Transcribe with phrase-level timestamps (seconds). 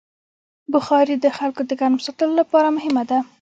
[0.73, 3.19] بخاري د خلکو د ګرم ساتلو لپاره مهمه ده.